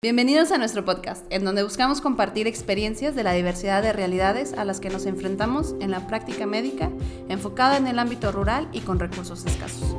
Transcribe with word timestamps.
Bienvenidos 0.00 0.52
a 0.52 0.58
nuestro 0.58 0.84
podcast, 0.84 1.26
en 1.28 1.44
donde 1.44 1.64
buscamos 1.64 2.00
compartir 2.00 2.46
experiencias 2.46 3.16
de 3.16 3.24
la 3.24 3.32
diversidad 3.32 3.82
de 3.82 3.92
realidades 3.92 4.52
a 4.52 4.64
las 4.64 4.78
que 4.78 4.90
nos 4.90 5.06
enfrentamos 5.06 5.74
en 5.80 5.90
la 5.90 6.06
práctica 6.06 6.46
médica, 6.46 6.88
enfocada 7.28 7.76
en 7.78 7.88
el 7.88 7.98
ámbito 7.98 8.30
rural 8.30 8.68
y 8.72 8.78
con 8.82 9.00
recursos 9.00 9.44
escasos. 9.44 9.96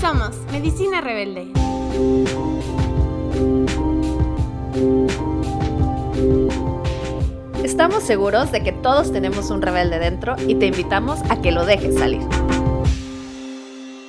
Somos 0.00 0.36
Medicina 0.52 1.00
Rebelde. 1.00 1.50
Estamos 7.64 8.04
seguros 8.04 8.52
de 8.52 8.62
que 8.62 8.70
todos 8.70 9.12
tenemos 9.12 9.50
un 9.50 9.60
rebelde 9.60 9.98
dentro 9.98 10.36
y 10.46 10.54
te 10.54 10.66
invitamos 10.66 11.18
a 11.28 11.42
que 11.42 11.50
lo 11.50 11.66
dejes 11.66 11.96
salir. 11.96 12.22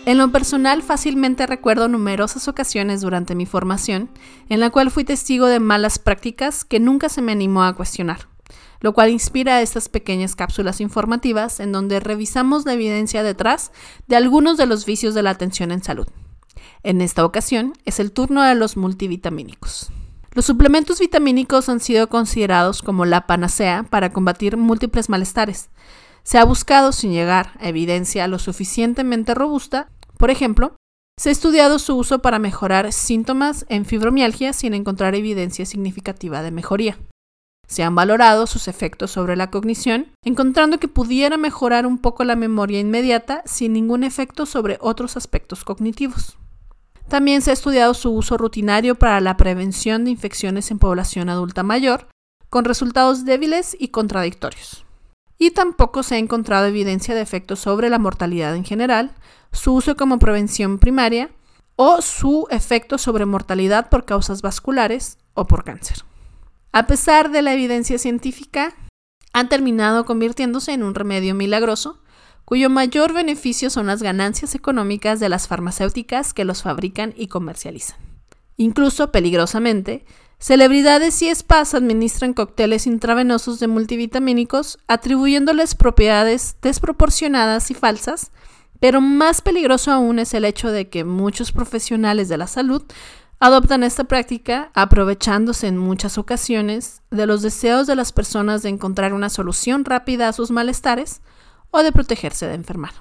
En 0.07 0.17
lo 0.17 0.31
personal, 0.31 0.83
fácilmente 0.83 1.45
recuerdo 1.47 1.89
numerosas 1.89 2.47
ocasiones 2.47 3.01
durante 3.01 3.35
mi 3.35 3.45
formación 3.45 4.09
en 4.47 4.61
la 4.61 4.69
cual 4.69 4.89
fui 4.89 5.03
testigo 5.03 5.47
de 5.47 5.59
malas 5.59 5.99
prácticas 5.99 6.63
que 6.63 6.79
nunca 6.79 7.09
se 7.09 7.21
me 7.21 7.33
animó 7.33 7.63
a 7.63 7.75
cuestionar, 7.75 8.29
lo 8.79 8.93
cual 8.93 9.09
inspira 9.09 9.61
estas 9.61 9.89
pequeñas 9.89 10.37
cápsulas 10.37 10.79
informativas 10.79 11.59
en 11.59 11.73
donde 11.73 11.99
revisamos 11.99 12.65
la 12.65 12.71
evidencia 12.71 13.21
detrás 13.21 13.73
de 14.07 14.15
algunos 14.15 14.55
de 14.55 14.65
los 14.65 14.85
vicios 14.85 15.13
de 15.13 15.23
la 15.23 15.31
atención 15.31 15.73
en 15.73 15.83
salud. 15.83 16.07
En 16.83 17.01
esta 17.01 17.25
ocasión 17.25 17.73
es 17.83 17.99
el 17.99 18.13
turno 18.13 18.43
de 18.43 18.55
los 18.55 18.77
multivitamínicos. 18.77 19.91
Los 20.31 20.45
suplementos 20.45 21.01
vitamínicos 21.01 21.67
han 21.67 21.81
sido 21.81 22.07
considerados 22.07 22.81
como 22.81 23.03
la 23.03 23.27
panacea 23.27 23.83
para 23.83 24.13
combatir 24.13 24.55
múltiples 24.55 25.09
malestares. 25.09 25.69
Se 26.23 26.37
ha 26.37 26.45
buscado 26.45 26.93
sin 26.93 27.11
llegar 27.11 27.51
a 27.59 27.67
evidencia 27.67 28.25
lo 28.29 28.39
suficientemente 28.39 29.33
robusta 29.33 29.89
por 30.17 30.31
ejemplo, 30.31 30.75
se 31.19 31.29
ha 31.29 31.31
estudiado 31.31 31.79
su 31.79 31.95
uso 31.95 32.19
para 32.19 32.37
mejorar 32.37 32.91
síntomas 32.93 33.65
en 33.69 33.85
fibromialgia 33.85 34.53
sin 34.53 34.73
encontrar 34.73 35.15
evidencia 35.15 35.65
significativa 35.65 36.43
de 36.43 36.51
mejoría. 36.51 36.97
Se 37.67 37.83
han 37.83 37.95
valorado 37.95 38.47
sus 38.47 38.67
efectos 38.67 39.11
sobre 39.11 39.35
la 39.35 39.49
cognición, 39.49 40.07
encontrando 40.23 40.79
que 40.79 40.87
pudiera 40.87 41.37
mejorar 41.37 41.85
un 41.85 41.97
poco 41.97 42.23
la 42.23 42.35
memoria 42.35 42.79
inmediata 42.79 43.41
sin 43.45 43.73
ningún 43.73 44.03
efecto 44.03 44.45
sobre 44.45 44.77
otros 44.79 45.17
aspectos 45.17 45.63
cognitivos. 45.63 46.37
También 47.09 47.41
se 47.41 47.49
ha 47.49 47.53
estudiado 47.53 47.93
su 47.93 48.11
uso 48.11 48.37
rutinario 48.37 48.95
para 48.95 49.19
la 49.19 49.37
prevención 49.37 50.05
de 50.05 50.11
infecciones 50.11 50.71
en 50.71 50.79
población 50.79 51.29
adulta 51.29 51.63
mayor, 51.63 52.07
con 52.49 52.63
resultados 52.63 53.25
débiles 53.25 53.75
y 53.77 53.89
contradictorios. 53.89 54.85
Y 55.37 55.51
tampoco 55.51 56.03
se 56.03 56.15
ha 56.15 56.17
encontrado 56.19 56.67
evidencia 56.67 57.15
de 57.15 57.21
efectos 57.21 57.59
sobre 57.59 57.89
la 57.89 57.99
mortalidad 57.99 58.55
en 58.55 58.65
general, 58.65 59.11
su 59.51 59.73
uso 59.73 59.95
como 59.95 60.19
prevención 60.19 60.79
primaria 60.79 61.29
o 61.75 62.01
su 62.01 62.47
efecto 62.49 62.97
sobre 62.97 63.25
mortalidad 63.25 63.89
por 63.89 64.05
causas 64.05 64.41
vasculares 64.41 65.17
o 65.33 65.47
por 65.47 65.63
cáncer. 65.63 66.03
A 66.71 66.87
pesar 66.87 67.31
de 67.31 67.41
la 67.41 67.53
evidencia 67.53 67.97
científica, 67.97 68.73
han 69.33 69.49
terminado 69.49 70.05
convirtiéndose 70.05 70.73
en 70.73 70.83
un 70.83 70.95
remedio 70.95 71.35
milagroso, 71.35 72.01
cuyo 72.45 72.69
mayor 72.69 73.13
beneficio 73.13 73.69
son 73.69 73.87
las 73.87 74.01
ganancias 74.01 74.55
económicas 74.55 75.19
de 75.19 75.29
las 75.29 75.47
farmacéuticas 75.47 76.33
que 76.33 76.45
los 76.45 76.63
fabrican 76.63 77.13
y 77.15 77.27
comercializan. 77.27 77.97
Incluso, 78.57 79.11
peligrosamente, 79.11 80.05
celebridades 80.39 81.21
y 81.21 81.33
spas 81.33 81.75
administran 81.75 82.33
cócteles 82.33 82.87
intravenosos 82.87 83.59
de 83.59 83.67
multivitamínicos 83.67 84.79
atribuyéndoles 84.87 85.75
propiedades 85.75 86.55
desproporcionadas 86.61 87.69
y 87.69 87.75
falsas 87.75 88.31
pero 88.79 89.01
más 89.01 89.41
peligroso 89.41 89.91
aún 89.91 90.19
es 90.19 90.33
el 90.33 90.45
hecho 90.45 90.71
de 90.71 90.89
que 90.89 91.03
muchos 91.03 91.51
profesionales 91.51 92.29
de 92.29 92.37
la 92.37 92.47
salud 92.47 92.83
adoptan 93.39 93.83
esta 93.83 94.05
práctica 94.05 94.71
aprovechándose 94.73 95.67
en 95.67 95.77
muchas 95.77 96.17
ocasiones 96.17 97.01
de 97.11 97.27
los 97.27 97.41
deseos 97.41 97.87
de 97.87 97.95
las 97.95 98.11
personas 98.11 98.63
de 98.63 98.69
encontrar 98.69 99.13
una 99.13 99.29
solución 99.29 99.85
rápida 99.85 100.27
a 100.27 100.33
sus 100.33 100.51
malestares 100.51 101.21
o 101.71 101.83
de 101.83 101.91
protegerse 101.91 102.47
de 102.47 102.55
enfermar. 102.55 102.93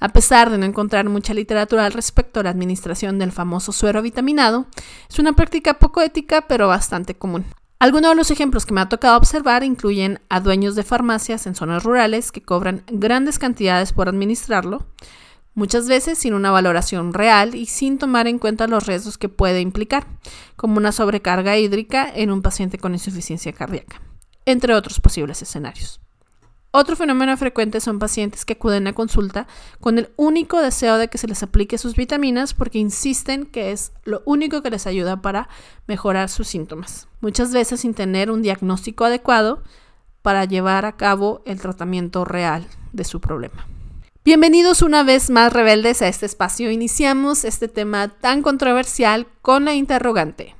A 0.00 0.10
pesar 0.10 0.50
de 0.50 0.58
no 0.58 0.66
encontrar 0.66 1.08
mucha 1.08 1.34
literatura 1.34 1.84
al 1.84 1.92
respecto 1.92 2.38
a 2.38 2.42
la 2.44 2.50
administración 2.50 3.18
del 3.18 3.32
famoso 3.32 3.72
suero 3.72 4.00
vitaminado, 4.00 4.66
es 5.08 5.18
una 5.18 5.32
práctica 5.32 5.78
poco 5.78 6.00
ética 6.02 6.42
pero 6.42 6.68
bastante 6.68 7.14
común. 7.14 7.46
Algunos 7.80 8.10
de 8.10 8.16
los 8.16 8.32
ejemplos 8.32 8.66
que 8.66 8.74
me 8.74 8.80
ha 8.80 8.88
tocado 8.88 9.16
observar 9.16 9.62
incluyen 9.62 10.20
a 10.28 10.40
dueños 10.40 10.74
de 10.74 10.82
farmacias 10.82 11.46
en 11.46 11.54
zonas 11.54 11.84
rurales 11.84 12.32
que 12.32 12.42
cobran 12.42 12.82
grandes 12.88 13.38
cantidades 13.38 13.92
por 13.92 14.08
administrarlo, 14.08 14.84
muchas 15.54 15.86
veces 15.86 16.18
sin 16.18 16.34
una 16.34 16.50
valoración 16.50 17.14
real 17.14 17.54
y 17.54 17.66
sin 17.66 17.98
tomar 17.98 18.26
en 18.26 18.40
cuenta 18.40 18.66
los 18.66 18.88
riesgos 18.88 19.16
que 19.16 19.28
puede 19.28 19.60
implicar, 19.60 20.08
como 20.56 20.76
una 20.76 20.90
sobrecarga 20.90 21.56
hídrica 21.56 22.10
en 22.12 22.32
un 22.32 22.42
paciente 22.42 22.78
con 22.78 22.94
insuficiencia 22.94 23.52
cardíaca, 23.52 24.02
entre 24.44 24.74
otros 24.74 24.98
posibles 24.98 25.40
escenarios. 25.40 26.00
Otro 26.70 26.96
fenómeno 26.96 27.34
frecuente 27.38 27.80
son 27.80 27.98
pacientes 27.98 28.44
que 28.44 28.52
acuden 28.52 28.86
a 28.88 28.92
consulta 28.92 29.46
con 29.80 29.96
el 29.96 30.10
único 30.16 30.60
deseo 30.60 30.98
de 30.98 31.08
que 31.08 31.16
se 31.16 31.26
les 31.26 31.42
aplique 31.42 31.78
sus 31.78 31.96
vitaminas 31.96 32.52
porque 32.52 32.78
insisten 32.78 33.46
que 33.46 33.72
es 33.72 33.92
lo 34.04 34.20
único 34.26 34.60
que 34.60 34.68
les 34.68 34.86
ayuda 34.86 35.22
para 35.22 35.48
mejorar 35.86 36.28
sus 36.28 36.46
síntomas, 36.46 37.08
muchas 37.22 37.54
veces 37.54 37.80
sin 37.80 37.94
tener 37.94 38.30
un 38.30 38.42
diagnóstico 38.42 39.06
adecuado 39.06 39.62
para 40.20 40.44
llevar 40.44 40.84
a 40.84 40.98
cabo 40.98 41.40
el 41.46 41.58
tratamiento 41.58 42.26
real 42.26 42.66
de 42.92 43.04
su 43.04 43.18
problema. 43.18 43.66
Bienvenidos 44.22 44.82
una 44.82 45.02
vez 45.04 45.30
más 45.30 45.54
rebeldes 45.54 46.02
a 46.02 46.08
este 46.08 46.26
espacio. 46.26 46.70
Iniciamos 46.70 47.46
este 47.46 47.68
tema 47.68 48.08
tan 48.08 48.42
controversial 48.42 49.26
con 49.40 49.64
la 49.64 49.72
interrogante. 49.72 50.54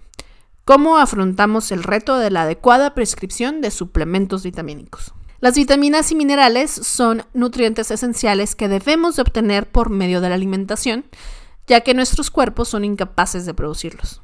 ¿Cómo 0.64 0.96
afrontamos 0.96 1.70
el 1.70 1.82
reto 1.82 2.16
de 2.16 2.30
la 2.30 2.42
adecuada 2.42 2.94
prescripción 2.94 3.60
de 3.60 3.70
suplementos 3.70 4.42
vitamínicos? 4.42 5.12
Las 5.40 5.54
vitaminas 5.54 6.10
y 6.10 6.16
minerales 6.16 6.70
son 6.70 7.24
nutrientes 7.32 7.92
esenciales 7.92 8.56
que 8.56 8.66
debemos 8.66 9.14
de 9.14 9.22
obtener 9.22 9.70
por 9.70 9.88
medio 9.88 10.20
de 10.20 10.28
la 10.28 10.34
alimentación, 10.34 11.04
ya 11.68 11.82
que 11.82 11.94
nuestros 11.94 12.30
cuerpos 12.30 12.68
son 12.68 12.84
incapaces 12.84 13.46
de 13.46 13.54
producirlos. 13.54 14.20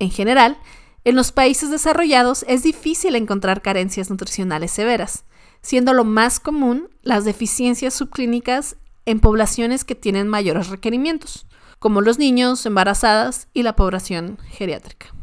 En 0.00 0.10
general, 0.10 0.58
en 1.04 1.14
los 1.14 1.30
países 1.30 1.70
desarrollados 1.70 2.44
es 2.48 2.64
difícil 2.64 3.14
encontrar 3.14 3.62
carencias 3.62 4.10
nutricionales 4.10 4.72
severas, 4.72 5.24
siendo 5.62 5.92
lo 5.92 6.04
más 6.04 6.40
común 6.40 6.88
las 7.02 7.24
deficiencias 7.24 7.94
subclínicas 7.94 8.76
en 9.06 9.20
poblaciones 9.20 9.84
que 9.84 9.94
tienen 9.94 10.26
mayores 10.26 10.68
requerimientos, 10.68 11.46
como 11.78 12.00
los 12.00 12.18
niños, 12.18 12.66
embarazadas 12.66 13.46
y 13.54 13.62
la 13.62 13.76
población 13.76 14.38
geriátrica. 14.50 15.14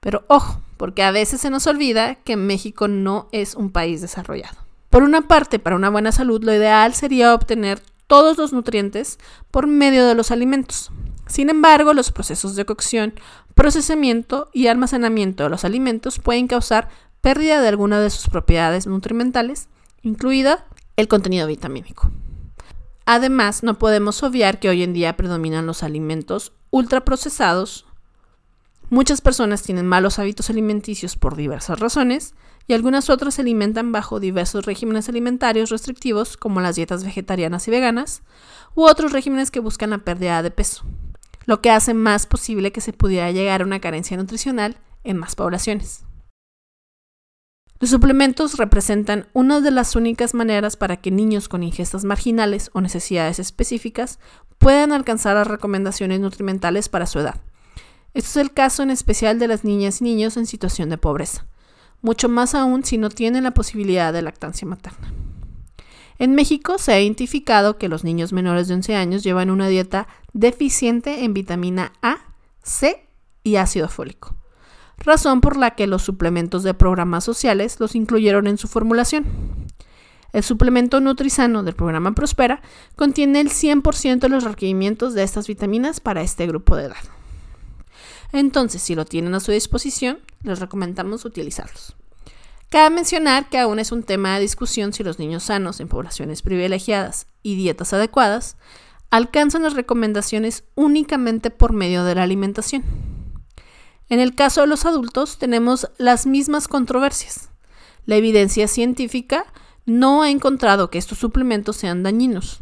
Pero 0.00 0.24
ojo, 0.28 0.60
porque 0.80 1.02
a 1.02 1.10
veces 1.10 1.42
se 1.42 1.50
nos 1.50 1.66
olvida 1.66 2.14
que 2.14 2.36
México 2.36 2.88
no 2.88 3.28
es 3.32 3.54
un 3.54 3.70
país 3.70 4.00
desarrollado. 4.00 4.56
Por 4.88 5.02
una 5.02 5.28
parte, 5.28 5.58
para 5.58 5.76
una 5.76 5.90
buena 5.90 6.10
salud, 6.10 6.42
lo 6.42 6.54
ideal 6.54 6.94
sería 6.94 7.34
obtener 7.34 7.82
todos 8.06 8.38
los 8.38 8.54
nutrientes 8.54 9.18
por 9.50 9.66
medio 9.66 10.06
de 10.06 10.14
los 10.14 10.30
alimentos. 10.30 10.90
Sin 11.26 11.50
embargo, 11.50 11.92
los 11.92 12.12
procesos 12.12 12.56
de 12.56 12.64
cocción, 12.64 13.12
procesamiento 13.54 14.48
y 14.54 14.68
almacenamiento 14.68 15.44
de 15.44 15.50
los 15.50 15.66
alimentos 15.66 16.18
pueden 16.18 16.46
causar 16.46 16.88
pérdida 17.20 17.60
de 17.60 17.68
alguna 17.68 18.00
de 18.00 18.08
sus 18.08 18.28
propiedades 18.30 18.86
nutrimentales, 18.86 19.68
incluida 20.00 20.64
el 20.96 21.08
contenido 21.08 21.46
vitamínico. 21.46 22.10
Además, 23.04 23.62
no 23.62 23.78
podemos 23.78 24.22
obviar 24.22 24.58
que 24.58 24.70
hoy 24.70 24.82
en 24.82 24.94
día 24.94 25.18
predominan 25.18 25.66
los 25.66 25.82
alimentos 25.82 26.54
ultraprocesados, 26.70 27.84
Muchas 28.92 29.20
personas 29.20 29.62
tienen 29.62 29.86
malos 29.86 30.18
hábitos 30.18 30.50
alimenticios 30.50 31.14
por 31.14 31.36
diversas 31.36 31.78
razones 31.78 32.34
y 32.66 32.72
algunas 32.72 33.08
otras 33.08 33.34
se 33.34 33.42
alimentan 33.42 33.92
bajo 33.92 34.18
diversos 34.18 34.66
regímenes 34.66 35.08
alimentarios 35.08 35.70
restrictivos 35.70 36.36
como 36.36 36.60
las 36.60 36.74
dietas 36.74 37.04
vegetarianas 37.04 37.68
y 37.68 37.70
veganas 37.70 38.22
u 38.74 38.82
otros 38.82 39.12
regímenes 39.12 39.52
que 39.52 39.60
buscan 39.60 39.90
la 39.90 39.98
pérdida 39.98 40.42
de 40.42 40.50
peso, 40.50 40.82
lo 41.46 41.60
que 41.60 41.70
hace 41.70 41.94
más 41.94 42.26
posible 42.26 42.72
que 42.72 42.80
se 42.80 42.92
pudiera 42.92 43.30
llegar 43.30 43.62
a 43.62 43.64
una 43.64 43.78
carencia 43.78 44.16
nutricional 44.16 44.76
en 45.04 45.18
más 45.18 45.36
poblaciones. 45.36 46.02
Los 47.78 47.90
suplementos 47.90 48.58
representan 48.58 49.28
una 49.34 49.60
de 49.60 49.70
las 49.70 49.94
únicas 49.94 50.34
maneras 50.34 50.76
para 50.76 50.96
que 50.96 51.12
niños 51.12 51.48
con 51.48 51.62
ingestas 51.62 52.02
marginales 52.02 52.70
o 52.72 52.80
necesidades 52.80 53.38
específicas 53.38 54.18
puedan 54.58 54.90
alcanzar 54.90 55.36
las 55.36 55.46
recomendaciones 55.46 56.18
nutrimentales 56.18 56.88
para 56.88 57.06
su 57.06 57.20
edad 57.20 57.40
esto 58.12 58.30
es 58.30 58.36
el 58.36 58.52
caso 58.52 58.82
en 58.82 58.90
especial 58.90 59.38
de 59.38 59.46
las 59.46 59.62
niñas 59.64 60.00
y 60.00 60.04
niños 60.04 60.36
en 60.36 60.46
situación 60.46 60.90
de 60.90 60.98
pobreza, 60.98 61.46
mucho 62.02 62.28
más 62.28 62.54
aún 62.54 62.84
si 62.84 62.98
no 62.98 63.08
tienen 63.08 63.44
la 63.44 63.52
posibilidad 63.52 64.12
de 64.12 64.22
lactancia 64.22 64.66
materna. 64.66 65.12
En 66.18 66.34
México 66.34 66.76
se 66.78 66.92
ha 66.92 67.00
identificado 67.00 67.78
que 67.78 67.88
los 67.88 68.04
niños 68.04 68.32
menores 68.32 68.68
de 68.68 68.74
11 68.74 68.94
años 68.94 69.22
llevan 69.22 69.48
una 69.48 69.68
dieta 69.68 70.08
deficiente 70.32 71.24
en 71.24 71.34
vitamina 71.34 71.92
A, 72.02 72.18
C 72.62 73.06
y 73.44 73.56
ácido 73.56 73.88
fólico, 73.88 74.36
razón 74.98 75.40
por 75.40 75.56
la 75.56 75.70
que 75.76 75.86
los 75.86 76.02
suplementos 76.02 76.62
de 76.62 76.74
programas 76.74 77.24
sociales 77.24 77.78
los 77.78 77.94
incluyeron 77.94 78.48
en 78.48 78.58
su 78.58 78.66
formulación. 78.66 79.24
El 80.32 80.42
suplemento 80.42 81.00
Nutrisano 81.00 81.62
del 81.62 81.74
programa 81.74 82.12
Prospera 82.12 82.60
contiene 82.96 83.40
el 83.40 83.48
100% 83.48 84.18
de 84.18 84.28
los 84.28 84.44
requerimientos 84.44 85.14
de 85.14 85.22
estas 85.22 85.46
vitaminas 85.46 86.00
para 86.00 86.22
este 86.22 86.46
grupo 86.46 86.76
de 86.76 86.84
edad. 86.84 87.19
Entonces, 88.32 88.82
si 88.82 88.94
lo 88.94 89.04
tienen 89.04 89.34
a 89.34 89.40
su 89.40 89.52
disposición, 89.52 90.20
les 90.42 90.60
recomendamos 90.60 91.24
utilizarlos. 91.24 91.96
Cabe 92.70 92.94
mencionar 92.94 93.48
que 93.48 93.58
aún 93.58 93.80
es 93.80 93.90
un 93.90 94.04
tema 94.04 94.34
de 94.34 94.42
discusión 94.42 94.92
si 94.92 95.02
los 95.02 95.18
niños 95.18 95.44
sanos 95.44 95.80
en 95.80 95.88
poblaciones 95.88 96.42
privilegiadas 96.42 97.26
y 97.42 97.56
dietas 97.56 97.92
adecuadas 97.92 98.56
alcanzan 99.10 99.64
las 99.64 99.74
recomendaciones 99.74 100.62
únicamente 100.76 101.50
por 101.50 101.72
medio 101.72 102.04
de 102.04 102.14
la 102.14 102.22
alimentación. 102.22 102.84
En 104.08 104.20
el 104.20 104.36
caso 104.36 104.60
de 104.60 104.68
los 104.68 104.86
adultos 104.86 105.38
tenemos 105.38 105.90
las 105.98 106.26
mismas 106.26 106.68
controversias. 106.68 107.50
La 108.06 108.16
evidencia 108.16 108.68
científica 108.68 109.46
no 109.84 110.22
ha 110.22 110.30
encontrado 110.30 110.90
que 110.90 110.98
estos 110.98 111.18
suplementos 111.18 111.76
sean 111.76 112.04
dañinos, 112.04 112.60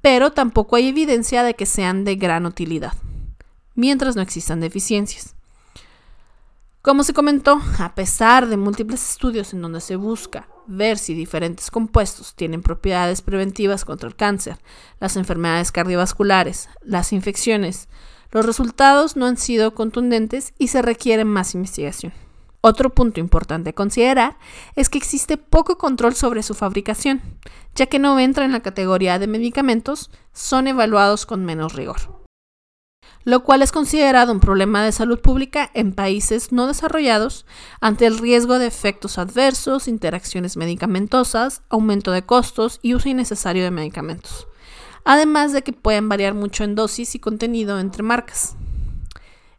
pero 0.00 0.32
tampoco 0.32 0.76
hay 0.76 0.88
evidencia 0.88 1.42
de 1.42 1.54
que 1.54 1.66
sean 1.66 2.04
de 2.04 2.16
gran 2.16 2.46
utilidad, 2.46 2.94
mientras 3.74 4.16
no 4.16 4.22
existan 4.22 4.60
deficiencias. 4.60 5.34
Como 6.82 7.04
se 7.04 7.12
comentó, 7.12 7.60
a 7.78 7.94
pesar 7.94 8.48
de 8.48 8.56
múltiples 8.56 9.10
estudios 9.10 9.52
en 9.52 9.60
donde 9.60 9.82
se 9.82 9.96
busca 9.96 10.48
ver 10.66 10.96
si 10.96 11.12
diferentes 11.12 11.70
compuestos 11.70 12.34
tienen 12.34 12.62
propiedades 12.62 13.20
preventivas 13.20 13.84
contra 13.84 14.08
el 14.08 14.16
cáncer, 14.16 14.56
las 14.98 15.16
enfermedades 15.16 15.72
cardiovasculares, 15.72 16.70
las 16.80 17.12
infecciones, 17.12 17.88
los 18.30 18.46
resultados 18.46 19.16
no 19.16 19.26
han 19.26 19.36
sido 19.36 19.74
contundentes 19.74 20.54
y 20.56 20.68
se 20.68 20.80
requiere 20.80 21.26
más 21.26 21.54
investigación. 21.54 22.14
Otro 22.62 22.90
punto 22.90 23.20
importante 23.20 23.70
a 23.70 23.74
considerar 23.74 24.38
es 24.74 24.88
que 24.88 24.98
existe 24.98 25.36
poco 25.36 25.76
control 25.76 26.14
sobre 26.14 26.42
su 26.42 26.54
fabricación, 26.54 27.20
ya 27.74 27.86
que 27.86 27.98
no 27.98 28.18
entra 28.18 28.44
en 28.46 28.52
la 28.52 28.60
categoría 28.60 29.18
de 29.18 29.26
medicamentos, 29.26 30.10
son 30.32 30.66
evaluados 30.66 31.26
con 31.26 31.44
menos 31.44 31.74
rigor 31.74 32.19
lo 33.24 33.42
cual 33.44 33.62
es 33.62 33.72
considerado 33.72 34.32
un 34.32 34.40
problema 34.40 34.84
de 34.84 34.92
salud 34.92 35.20
pública 35.20 35.70
en 35.74 35.92
países 35.92 36.52
no 36.52 36.66
desarrollados 36.66 37.44
ante 37.80 38.06
el 38.06 38.18
riesgo 38.18 38.58
de 38.58 38.66
efectos 38.66 39.18
adversos, 39.18 39.88
interacciones 39.88 40.56
medicamentosas, 40.56 41.62
aumento 41.68 42.12
de 42.12 42.22
costos 42.22 42.78
y 42.82 42.94
uso 42.94 43.08
innecesario 43.08 43.62
de 43.62 43.70
medicamentos, 43.70 44.48
además 45.04 45.52
de 45.52 45.62
que 45.62 45.72
pueden 45.72 46.08
variar 46.08 46.34
mucho 46.34 46.64
en 46.64 46.74
dosis 46.74 47.14
y 47.14 47.18
contenido 47.18 47.78
entre 47.78 48.02
marcas. 48.02 48.56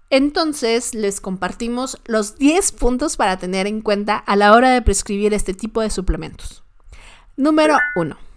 Entonces 0.09 0.93
les 0.93 1.21
compartimos 1.21 1.97
los 2.05 2.37
10 2.37 2.73
puntos 2.73 3.15
para 3.15 3.37
tener 3.37 3.67
en 3.67 3.81
cuenta 3.81 4.17
a 4.17 4.35
la 4.35 4.53
hora 4.53 4.71
de 4.71 4.81
prescribir 4.81 5.33
este 5.33 5.53
tipo 5.53 5.81
de 5.81 5.89
suplementos. 5.89 6.63
Número 7.37 7.77
1 7.95 8.30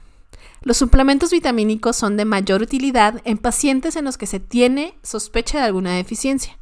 los 0.64 0.78
suplementos 0.78 1.30
vitamínicos 1.30 1.94
son 1.94 2.16
de 2.16 2.24
mayor 2.24 2.62
utilidad 2.62 3.20
en 3.24 3.36
pacientes 3.36 3.96
en 3.96 4.06
los 4.06 4.16
que 4.16 4.26
se 4.26 4.40
tiene 4.40 4.98
sospecha 5.02 5.58
de 5.58 5.64
alguna 5.64 5.92
deficiencia, 5.92 6.58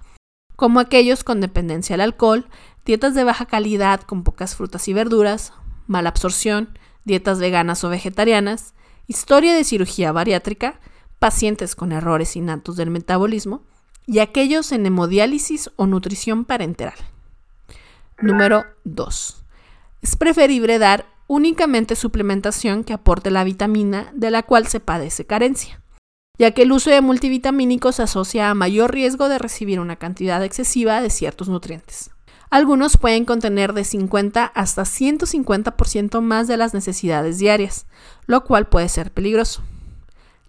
como 0.56 0.80
aquellos 0.80 1.22
con 1.22 1.40
dependencia 1.40 1.94
al 1.94 2.00
alcohol, 2.00 2.48
dietas 2.84 3.14
de 3.14 3.22
baja 3.22 3.46
calidad 3.46 4.00
con 4.00 4.24
pocas 4.24 4.56
frutas 4.56 4.88
y 4.88 4.92
verduras, 4.92 5.52
mala 5.86 6.08
absorción, 6.08 6.76
dietas 7.04 7.38
veganas 7.38 7.84
o 7.84 7.88
vegetarianas, 7.88 8.74
historia 9.06 9.54
de 9.54 9.62
cirugía 9.62 10.10
bariátrica, 10.10 10.80
pacientes 11.20 11.76
con 11.76 11.92
errores 11.92 12.34
innatos 12.34 12.74
del 12.74 12.90
metabolismo 12.90 13.62
y 14.04 14.18
aquellos 14.18 14.72
en 14.72 14.84
hemodiálisis 14.84 15.70
o 15.76 15.86
nutrición 15.86 16.44
parenteral. 16.44 16.98
Número 18.20 18.64
2. 18.82 19.44
Es 20.02 20.16
preferible 20.16 20.80
dar 20.80 21.06
únicamente 21.32 21.96
suplementación 21.96 22.84
que 22.84 22.92
aporte 22.92 23.30
la 23.30 23.42
vitamina 23.42 24.12
de 24.14 24.30
la 24.30 24.42
cual 24.42 24.66
se 24.66 24.80
padece 24.80 25.24
carencia, 25.24 25.80
ya 26.38 26.50
que 26.50 26.60
el 26.60 26.72
uso 26.72 26.90
de 26.90 27.00
multivitamínicos 27.00 27.96
se 27.96 28.02
asocia 28.02 28.50
a 28.50 28.54
mayor 28.54 28.92
riesgo 28.92 29.30
de 29.30 29.38
recibir 29.38 29.80
una 29.80 29.96
cantidad 29.96 30.44
excesiva 30.44 31.00
de 31.00 31.08
ciertos 31.08 31.48
nutrientes. 31.48 32.10
Algunos 32.50 32.98
pueden 32.98 33.24
contener 33.24 33.72
de 33.72 33.84
50 33.84 34.44
hasta 34.44 34.82
150% 34.82 36.20
más 36.20 36.48
de 36.48 36.58
las 36.58 36.74
necesidades 36.74 37.38
diarias, 37.38 37.86
lo 38.26 38.44
cual 38.44 38.66
puede 38.66 38.90
ser 38.90 39.10
peligroso. 39.10 39.62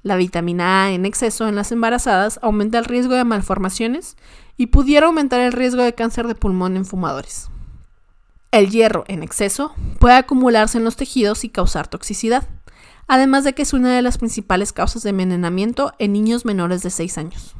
La 0.01 0.17
vitamina 0.17 0.83
A 0.83 0.91
en 0.91 1.05
exceso 1.05 1.47
en 1.47 1.55
las 1.55 1.71
embarazadas 1.71 2.39
aumenta 2.41 2.77
el 2.77 2.83
riesgo 2.83 3.13
de 3.13 3.23
malformaciones 3.23 4.17
y 4.57 4.65
pudiera 4.67 5.05
aumentar 5.05 5.39
el 5.39 5.53
riesgo 5.53 5.81
de 5.81 5.95
cáncer 5.95 6.27
de 6.27 6.35
pulmón 6.35 6.75
en 6.75 6.85
fumadores. 6.85 7.49
El 8.53 8.69
hierro 8.69 9.03
en 9.07 9.23
exceso 9.23 9.73
puede 9.97 10.13
acumularse 10.13 10.77
en 10.77 10.83
los 10.83 10.95
tejidos 10.95 11.43
y 11.43 11.49
causar 11.49 11.87
toxicidad, 11.87 12.47
además 13.07 13.43
de 13.43 13.53
que 13.53 13.63
es 13.63 13.73
una 13.73 13.95
de 13.95 14.03
las 14.03 14.19
principales 14.19 14.71
causas 14.71 15.01
de 15.01 15.09
envenenamiento 15.09 15.93
en 15.97 16.13
niños 16.13 16.45
menores 16.45 16.83
de 16.83 16.91
6 16.91 17.17
años. 17.17 17.55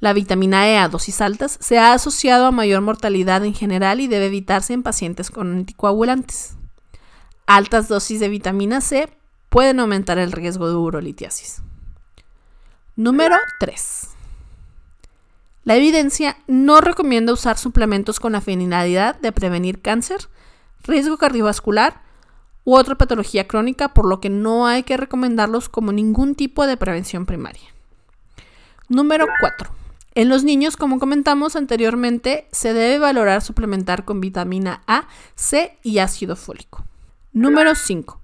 La 0.00 0.14
vitamina 0.14 0.66
E 0.70 0.78
a 0.78 0.88
dosis 0.88 1.20
altas 1.20 1.58
se 1.60 1.78
ha 1.78 1.92
asociado 1.92 2.46
a 2.46 2.50
mayor 2.50 2.80
mortalidad 2.80 3.44
en 3.44 3.52
general 3.52 4.00
y 4.00 4.06
debe 4.06 4.28
evitarse 4.28 4.72
en 4.72 4.82
pacientes 4.82 5.30
con 5.30 5.52
anticoagulantes. 5.52 6.56
Altas 7.44 7.86
dosis 7.86 8.20
de 8.20 8.30
vitamina 8.30 8.80
C 8.80 9.14
pueden 9.50 9.80
aumentar 9.80 10.16
el 10.16 10.32
riesgo 10.32 10.66
de 10.66 10.76
urolitiasis. 10.76 11.60
Número 12.96 13.36
3. 13.60 14.13
La 15.64 15.76
evidencia 15.76 16.36
no 16.46 16.80
recomienda 16.82 17.32
usar 17.32 17.56
suplementos 17.56 18.20
con 18.20 18.32
la 18.32 18.42
finalidad 18.42 19.18
de 19.18 19.32
prevenir 19.32 19.80
cáncer, 19.80 20.28
riesgo 20.82 21.16
cardiovascular 21.16 22.02
u 22.64 22.76
otra 22.76 22.96
patología 22.96 23.48
crónica, 23.48 23.94
por 23.94 24.06
lo 24.06 24.20
que 24.20 24.28
no 24.28 24.66
hay 24.66 24.82
que 24.82 24.96
recomendarlos 24.96 25.68
como 25.70 25.92
ningún 25.92 26.34
tipo 26.34 26.66
de 26.66 26.76
prevención 26.76 27.24
primaria. 27.24 27.74
Número 28.88 29.26
4. 29.40 29.70
En 30.14 30.28
los 30.28 30.44
niños, 30.44 30.76
como 30.76 30.98
comentamos 30.98 31.56
anteriormente, 31.56 32.46
se 32.52 32.74
debe 32.74 32.98
valorar 32.98 33.42
suplementar 33.42 34.04
con 34.04 34.20
vitamina 34.20 34.82
A, 34.86 35.08
C 35.34 35.78
y 35.82 35.98
ácido 35.98 36.36
fólico. 36.36 36.84
Número 37.32 37.74
5. 37.74 38.20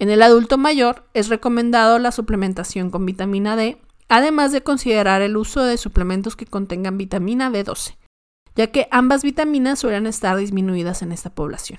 En 0.00 0.10
el 0.10 0.22
adulto 0.22 0.58
mayor 0.58 1.04
es 1.12 1.28
recomendado 1.28 1.98
la 1.98 2.12
suplementación 2.12 2.90
con 2.90 3.04
vitamina 3.04 3.56
D 3.56 3.78
además 4.08 4.52
de 4.52 4.62
considerar 4.62 5.22
el 5.22 5.36
uso 5.36 5.62
de 5.62 5.76
suplementos 5.76 6.36
que 6.36 6.46
contengan 6.46 6.98
vitamina 6.98 7.50
B12, 7.50 7.96
ya 8.56 8.68
que 8.68 8.88
ambas 8.90 9.22
vitaminas 9.22 9.78
suelen 9.78 10.06
estar 10.06 10.36
disminuidas 10.36 11.02
en 11.02 11.12
esta 11.12 11.30
población. 11.30 11.78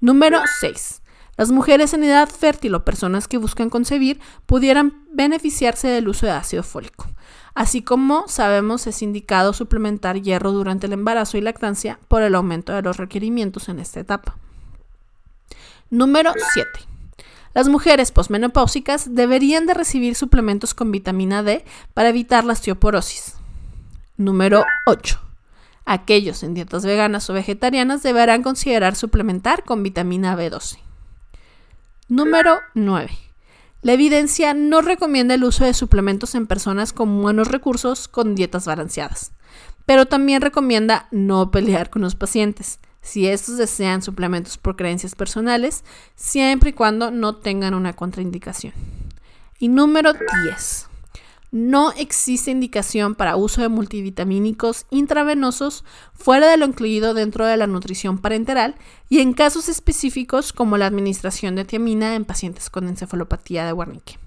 Número 0.00 0.40
6. 0.60 1.02
Las 1.36 1.52
mujeres 1.52 1.94
en 1.94 2.02
edad 2.02 2.28
fértil 2.28 2.74
o 2.74 2.84
personas 2.84 3.28
que 3.28 3.38
buscan 3.38 3.70
concebir 3.70 4.20
pudieran 4.46 5.04
beneficiarse 5.12 5.86
del 5.86 6.08
uso 6.08 6.26
de 6.26 6.32
ácido 6.32 6.64
fólico. 6.64 7.06
Así 7.54 7.82
como 7.82 8.26
sabemos 8.28 8.86
es 8.86 9.02
indicado 9.02 9.52
suplementar 9.52 10.20
hierro 10.20 10.52
durante 10.52 10.86
el 10.86 10.92
embarazo 10.92 11.38
y 11.38 11.40
lactancia 11.40 11.98
por 12.08 12.22
el 12.22 12.34
aumento 12.34 12.72
de 12.72 12.82
los 12.82 12.96
requerimientos 12.96 13.68
en 13.68 13.78
esta 13.78 14.00
etapa. 14.00 14.36
Número 15.90 16.32
7. 16.52 16.87
Las 17.58 17.66
mujeres 17.66 18.12
posmenopáusicas 18.12 19.16
deberían 19.16 19.66
de 19.66 19.74
recibir 19.74 20.14
suplementos 20.14 20.74
con 20.74 20.92
vitamina 20.92 21.42
D 21.42 21.64
para 21.92 22.10
evitar 22.10 22.44
la 22.44 22.52
osteoporosis. 22.52 23.34
Número 24.16 24.64
8. 24.86 25.20
Aquellos 25.84 26.44
en 26.44 26.54
dietas 26.54 26.86
veganas 26.86 27.28
o 27.28 27.32
vegetarianas 27.32 28.04
deberán 28.04 28.44
considerar 28.44 28.94
suplementar 28.94 29.64
con 29.64 29.82
vitamina 29.82 30.36
B12. 30.36 30.78
Número 32.06 32.60
9. 32.74 33.10
La 33.82 33.92
evidencia 33.92 34.54
no 34.54 34.80
recomienda 34.80 35.34
el 35.34 35.42
uso 35.42 35.64
de 35.64 35.74
suplementos 35.74 36.36
en 36.36 36.46
personas 36.46 36.92
con 36.92 37.20
buenos 37.20 37.48
recursos 37.48 38.06
con 38.06 38.36
dietas 38.36 38.66
balanceadas, 38.66 39.32
pero 39.84 40.06
también 40.06 40.42
recomienda 40.42 41.08
no 41.10 41.50
pelear 41.50 41.90
con 41.90 42.02
los 42.02 42.14
pacientes, 42.14 42.78
si 43.08 43.26
estos 43.26 43.56
desean 43.56 44.02
suplementos 44.02 44.58
por 44.58 44.76
creencias 44.76 45.14
personales, 45.14 45.82
siempre 46.14 46.70
y 46.70 46.72
cuando 46.74 47.10
no 47.10 47.36
tengan 47.36 47.72
una 47.72 47.94
contraindicación. 47.94 48.74
Y 49.58 49.68
número 49.68 50.12
10. 50.12 50.88
No 51.50 51.92
existe 51.92 52.50
indicación 52.50 53.14
para 53.14 53.36
uso 53.36 53.62
de 53.62 53.70
multivitamínicos 53.70 54.84
intravenosos 54.90 55.84
fuera 56.12 56.50
de 56.50 56.58
lo 56.58 56.66
incluido 56.66 57.14
dentro 57.14 57.46
de 57.46 57.56
la 57.56 57.66
nutrición 57.66 58.18
parenteral 58.18 58.74
y 59.08 59.20
en 59.20 59.32
casos 59.32 59.70
específicos 59.70 60.52
como 60.52 60.76
la 60.76 60.84
administración 60.84 61.56
de 61.56 61.64
tiamina 61.64 62.14
en 62.14 62.26
pacientes 62.26 62.68
con 62.68 62.88
encefalopatía 62.88 63.64
de 63.64 63.72
Wernicke. 63.72 64.18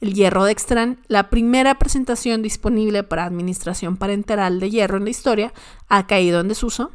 El 0.00 0.14
hierro 0.14 0.42
dextran, 0.44 0.98
la 1.06 1.30
primera 1.30 1.78
presentación 1.78 2.42
disponible 2.42 3.04
para 3.04 3.24
administración 3.24 3.96
parenteral 3.96 4.58
de 4.58 4.70
hierro 4.70 4.96
en 4.96 5.04
la 5.04 5.10
historia, 5.10 5.54
ha 5.88 6.08
caído 6.08 6.40
en 6.40 6.48
desuso 6.48 6.90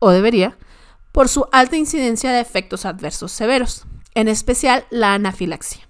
o 0.00 0.10
debería, 0.10 0.58
por 1.12 1.28
su 1.28 1.46
alta 1.52 1.76
incidencia 1.76 2.32
de 2.32 2.40
efectos 2.40 2.84
adversos 2.84 3.30
severos, 3.30 3.86
en 4.14 4.26
especial 4.26 4.84
la 4.90 5.14
anafilaxia. 5.14 5.88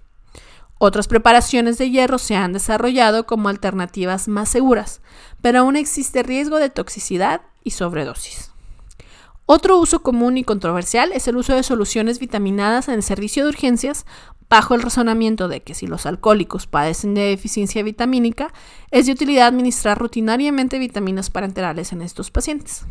Otras 0.78 1.08
preparaciones 1.08 1.78
de 1.78 1.90
hierro 1.90 2.18
se 2.18 2.36
han 2.36 2.52
desarrollado 2.52 3.26
como 3.26 3.48
alternativas 3.48 4.28
más 4.28 4.48
seguras, 4.48 5.00
pero 5.40 5.60
aún 5.60 5.76
existe 5.76 6.22
riesgo 6.22 6.56
de 6.56 6.70
toxicidad 6.70 7.42
y 7.64 7.72
sobredosis. 7.72 8.50
Otro 9.44 9.78
uso 9.78 10.02
común 10.02 10.38
y 10.38 10.44
controversial 10.44 11.10
es 11.12 11.28
el 11.28 11.36
uso 11.36 11.54
de 11.54 11.62
soluciones 11.62 12.18
vitaminadas 12.18 12.88
en 12.88 12.94
el 12.94 13.02
servicio 13.02 13.42
de 13.42 13.50
urgencias 13.50 14.06
bajo 14.48 14.74
el 14.74 14.82
razonamiento 14.82 15.48
de 15.48 15.62
que 15.62 15.74
si 15.74 15.86
los 15.86 16.06
alcohólicos 16.06 16.66
padecen 16.66 17.14
de 17.14 17.22
deficiencia 17.22 17.82
vitamínica, 17.82 18.52
es 18.90 19.06
de 19.06 19.12
utilidad 19.12 19.48
administrar 19.48 19.98
rutinariamente 19.98 20.78
vitaminas 20.78 21.30
parenterales 21.30 21.92
en 21.92 22.02
estos 22.02 22.30
pacientes. 22.30 22.86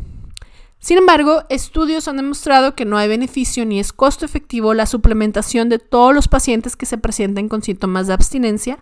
Sin 0.80 0.96
embargo, 0.96 1.44
estudios 1.50 2.08
han 2.08 2.16
demostrado 2.16 2.74
que 2.74 2.86
no 2.86 2.96
hay 2.96 3.06
beneficio 3.06 3.66
ni 3.66 3.78
es 3.78 3.92
costo 3.92 4.24
efectivo 4.24 4.72
la 4.72 4.86
suplementación 4.86 5.68
de 5.68 5.78
todos 5.78 6.14
los 6.14 6.26
pacientes 6.26 6.74
que 6.74 6.86
se 6.86 6.96
presenten 6.96 7.50
con 7.50 7.62
síntomas 7.62 8.06
de 8.06 8.14
abstinencia 8.14 8.78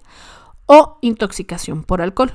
o 0.66 0.98
intoxicación 1.02 1.82
por 1.82 2.00
alcohol. 2.00 2.32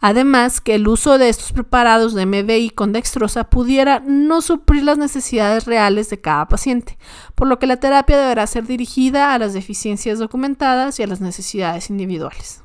Además, 0.00 0.60
que 0.60 0.74
el 0.76 0.86
uso 0.86 1.18
de 1.18 1.28
estos 1.28 1.52
preparados 1.52 2.14
de 2.14 2.26
MBI 2.26 2.70
con 2.70 2.92
dextrosa 2.92 3.44
pudiera 3.44 4.00
no 4.00 4.42
suplir 4.42 4.84
las 4.84 4.98
necesidades 4.98 5.64
reales 5.64 6.10
de 6.10 6.20
cada 6.20 6.46
paciente, 6.46 6.98
por 7.34 7.48
lo 7.48 7.58
que 7.58 7.66
la 7.66 7.78
terapia 7.78 8.18
deberá 8.18 8.46
ser 8.46 8.66
dirigida 8.66 9.32
a 9.32 9.38
las 9.38 9.54
deficiencias 9.54 10.18
documentadas 10.18 11.00
y 11.00 11.02
a 11.02 11.08
las 11.08 11.20
necesidades 11.20 11.90
individuales. 11.90 12.62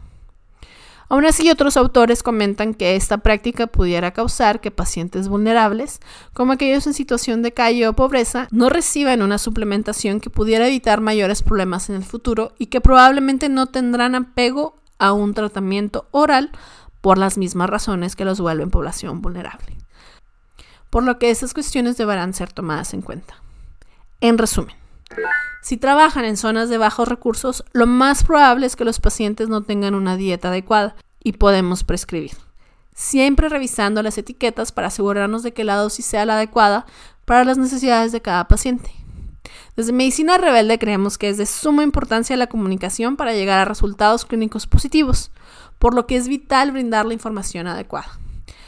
Aún 1.09 1.25
así, 1.25 1.49
otros 1.49 1.77
autores 1.77 2.23
comentan 2.23 2.73
que 2.73 2.95
esta 2.95 3.19
práctica 3.19 3.67
pudiera 3.67 4.11
causar 4.11 4.61
que 4.61 4.71
pacientes 4.71 5.27
vulnerables, 5.27 5.99
como 6.33 6.53
aquellos 6.53 6.87
en 6.87 6.93
situación 6.93 7.41
de 7.41 7.53
calle 7.53 7.87
o 7.87 7.93
pobreza, 7.93 8.47
no 8.51 8.69
reciban 8.69 9.21
una 9.21 9.37
suplementación 9.37 10.19
que 10.19 10.29
pudiera 10.29 10.67
evitar 10.67 11.01
mayores 11.01 11.41
problemas 11.43 11.89
en 11.89 11.95
el 11.95 12.03
futuro 12.03 12.53
y 12.57 12.67
que 12.67 12.81
probablemente 12.81 13.49
no 13.49 13.67
tendrán 13.67 14.15
apego 14.15 14.75
a 14.97 15.13
un 15.13 15.33
tratamiento 15.33 16.07
oral 16.11 16.51
por 17.01 17.17
las 17.17 17.37
mismas 17.37 17.69
razones 17.69 18.15
que 18.15 18.25
los 18.25 18.39
vuelven 18.39 18.71
población 18.71 19.21
vulnerable. 19.21 19.77
Por 20.89 21.03
lo 21.03 21.19
que 21.19 21.31
esas 21.31 21.53
cuestiones 21.53 21.97
deberán 21.97 22.33
ser 22.33 22.53
tomadas 22.53 22.93
en 22.93 23.01
cuenta. 23.01 23.35
En 24.21 24.37
resumen, 24.37 24.75
si 25.61 25.77
trabajan 25.77 26.25
en 26.25 26.37
zonas 26.37 26.69
de 26.69 26.77
bajos 26.77 27.07
recursos, 27.07 27.63
lo 27.71 27.87
más 27.87 28.23
probable 28.23 28.65
es 28.65 28.75
que 28.75 28.85
los 28.85 28.99
pacientes 28.99 29.49
no 29.49 29.63
tengan 29.63 29.95
una 29.95 30.17
dieta 30.17 30.49
adecuada 30.49 30.95
y 31.23 31.33
podemos 31.33 31.83
prescribir. 31.83 32.31
Siempre 32.93 33.49
revisando 33.49 34.03
las 34.03 34.17
etiquetas 34.17 34.71
para 34.71 34.87
asegurarnos 34.87 35.41
de 35.41 35.53
que 35.53 35.63
la 35.63 35.75
dosis 35.75 36.05
sea 36.05 36.25
la 36.25 36.35
adecuada 36.35 36.85
para 37.25 37.45
las 37.45 37.57
necesidades 37.57 38.11
de 38.11 38.21
cada 38.21 38.47
paciente. 38.47 38.91
Desde 39.75 39.93
Medicina 39.93 40.37
Rebelde 40.37 40.77
creemos 40.77 41.17
que 41.17 41.29
es 41.29 41.37
de 41.37 41.45
suma 41.45 41.83
importancia 41.83 42.37
la 42.37 42.47
comunicación 42.47 43.15
para 43.15 43.33
llegar 43.33 43.59
a 43.59 43.65
resultados 43.65 44.25
clínicos 44.25 44.67
positivos 44.67 45.31
por 45.79 45.95
lo 45.95 46.07
que 46.07 46.15
es 46.15 46.27
vital 46.27 46.71
brindar 46.71 47.05
la 47.05 47.13
información 47.13 47.67
adecuada. 47.67 48.19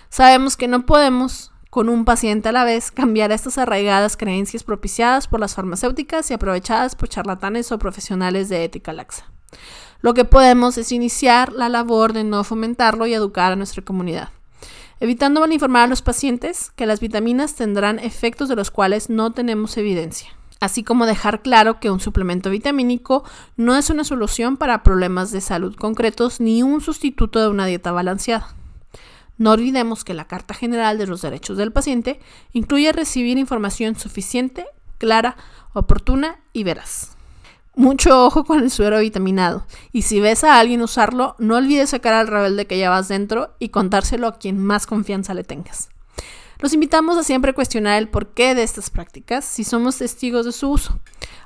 Sabemos 0.09 0.57
que 0.57 0.67
no 0.67 0.85
podemos, 0.85 1.51
con 1.75 1.89
un 1.89 2.05
paciente 2.05 2.47
a 2.47 2.51
la 2.53 2.63
vez, 2.63 2.89
cambiar 2.89 3.33
estas 3.33 3.57
arraigadas 3.57 4.15
creencias 4.15 4.63
propiciadas 4.63 5.27
por 5.27 5.41
las 5.41 5.55
farmacéuticas 5.55 6.31
y 6.31 6.33
aprovechadas 6.33 6.95
por 6.95 7.09
charlatanes 7.09 7.69
o 7.73 7.77
profesionales 7.77 8.47
de 8.47 8.63
ética 8.63 8.93
laxa. 8.93 9.25
Lo 9.99 10.13
que 10.13 10.23
podemos 10.23 10.77
es 10.77 10.93
iniciar 10.93 11.51
la 11.51 11.67
labor 11.67 12.13
de 12.13 12.23
no 12.23 12.45
fomentarlo 12.45 13.07
y 13.07 13.13
educar 13.13 13.51
a 13.51 13.57
nuestra 13.57 13.83
comunidad, 13.83 14.29
evitando 15.01 15.41
mal 15.41 15.51
informar 15.51 15.83
a 15.83 15.87
los 15.87 16.01
pacientes 16.01 16.71
que 16.77 16.85
las 16.85 17.01
vitaminas 17.01 17.55
tendrán 17.55 17.99
efectos 17.99 18.47
de 18.47 18.55
los 18.55 18.71
cuales 18.71 19.09
no 19.09 19.33
tenemos 19.33 19.75
evidencia 19.75 20.29
así 20.61 20.81
como 20.81 21.05
dejar 21.05 21.41
claro 21.41 21.81
que 21.81 21.91
un 21.91 21.99
suplemento 21.99 22.49
vitamínico 22.49 23.25
no 23.57 23.75
es 23.75 23.89
una 23.89 24.05
solución 24.05 24.55
para 24.55 24.81
problemas 24.81 25.29
de 25.31 25.41
salud 25.41 25.75
concretos 25.75 26.39
ni 26.39 26.63
un 26.63 26.79
sustituto 26.79 27.41
de 27.41 27.49
una 27.49 27.65
dieta 27.65 27.91
balanceada. 27.91 28.55
No 29.37 29.51
olvidemos 29.51 30.03
que 30.03 30.13
la 30.13 30.27
Carta 30.27 30.53
General 30.53 30.97
de 30.97 31.07
los 31.07 31.21
Derechos 31.21 31.57
del 31.57 31.71
Paciente 31.71 32.19
incluye 32.53 32.91
recibir 32.91 33.37
información 33.37 33.95
suficiente, 33.95 34.65
clara, 34.97 35.35
oportuna 35.73 36.39
y 36.53 36.63
veraz. 36.63 37.15
Mucho 37.75 38.25
ojo 38.25 38.45
con 38.45 38.63
el 38.63 38.71
suero 38.71 38.99
vitaminado, 38.99 39.67
y 39.91 40.03
si 40.03 40.21
ves 40.21 40.45
a 40.45 40.57
alguien 40.59 40.81
usarlo, 40.81 41.35
no 41.39 41.57
olvides 41.57 41.89
sacar 41.89 42.13
al 42.13 42.27
rebelde 42.27 42.67
que 42.67 42.77
llevas 42.77 43.09
dentro 43.09 43.53
y 43.59 43.69
contárselo 43.69 44.27
a 44.27 44.37
quien 44.37 44.63
más 44.63 44.87
confianza 44.87 45.33
le 45.33 45.43
tengas. 45.43 45.89
Los 46.59 46.73
invitamos 46.73 47.17
a 47.17 47.23
siempre 47.23 47.53
cuestionar 47.53 47.97
el 47.97 48.07
porqué 48.07 48.55
de 48.55 48.63
estas 48.63 48.89
prácticas 48.89 49.43
si 49.43 49.65
somos 49.65 49.97
testigos 49.97 50.45
de 50.45 50.53
su 50.53 50.69
uso, 50.69 50.99